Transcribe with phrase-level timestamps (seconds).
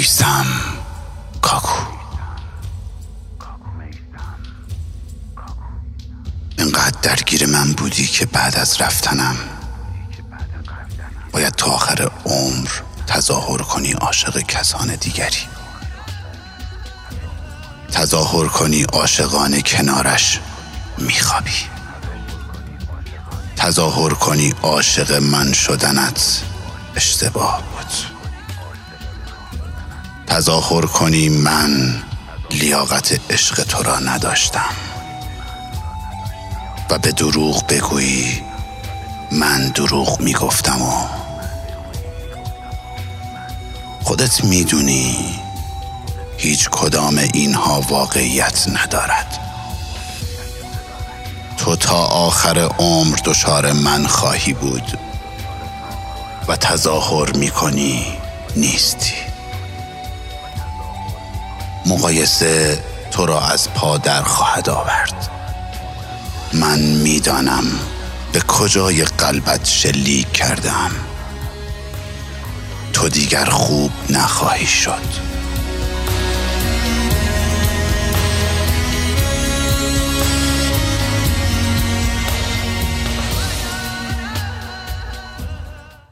[0.00, 0.46] میسم
[1.42, 1.84] کاکو.
[6.58, 9.36] اینقدر درگیر من بودی که بعد از رفتنم
[11.32, 12.70] باید تا آخر عمر
[13.06, 15.48] تظاهر کنی عاشق کسان دیگری.
[17.92, 20.40] تظاهر کنی عاشقانه کنارش
[20.98, 21.68] میخوابی.
[23.56, 26.42] تظاهر کنی عاشق من شدنت
[26.96, 28.19] اشتباه بود.
[30.30, 32.02] تظاهر کنی من
[32.50, 34.74] لیاقت عشق تو را نداشتم.
[36.90, 38.42] و به دروغ بگویی
[39.32, 41.08] من دروغ می‌گفتم و
[44.02, 45.16] خودت می‌دونی
[46.38, 49.38] هیچ کدام اینها واقعیت ندارد.
[51.56, 54.98] تو تا آخر عمر دچار من خواهی بود
[56.48, 58.06] و تظاهر می‌کنی
[58.56, 59.29] نیستی.
[61.86, 65.30] مقایسه تو را از پا در خواهد آورد.
[66.52, 67.64] من می‌دانم
[68.32, 70.90] به کجای قلبت شلیک کردم
[72.92, 75.39] تو دیگر خوب نخواهی شد.